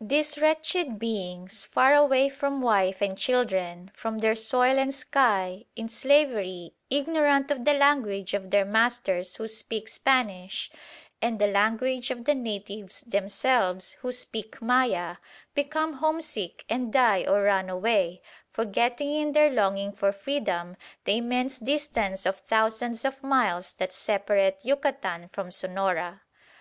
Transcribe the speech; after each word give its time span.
"These 0.00 0.36
wretched 0.36 0.98
beings, 0.98 1.64
far 1.64 1.94
away 1.94 2.28
from 2.28 2.60
wife 2.60 3.00
and 3.00 3.16
children, 3.16 3.92
from 3.94 4.18
their 4.18 4.34
soil 4.34 4.80
and 4.80 4.92
sky, 4.92 5.64
in 5.76 5.88
slavery, 5.88 6.72
ignorant 6.90 7.52
of 7.52 7.64
the 7.64 7.74
language 7.74 8.34
of 8.34 8.50
their 8.50 8.64
masters 8.64 9.36
who 9.36 9.46
speak 9.46 9.86
Spanish, 9.86 10.72
and 11.22 11.38
the 11.38 11.46
language 11.46 12.10
of 12.10 12.24
the 12.24 12.34
natives 12.34 13.02
themselves 13.02 13.92
who 14.00 14.10
speak 14.10 14.60
Maya, 14.60 15.18
become 15.54 15.92
homesick 15.98 16.64
and 16.68 16.92
die 16.92 17.24
or 17.24 17.44
run 17.44 17.70
away, 17.70 18.22
forgetting 18.50 19.12
in 19.12 19.30
their 19.30 19.50
longing 19.52 19.92
for 19.92 20.10
freedom 20.10 20.76
the 21.04 21.18
immense 21.18 21.60
distance 21.60 22.26
of 22.26 22.40
thousands 22.40 23.04
of 23.04 23.22
miles 23.22 23.72
that 23.74 23.92
separate 23.92 24.60
Yucatan 24.64 25.28
from 25.28 25.52
Sonora. 25.52 26.22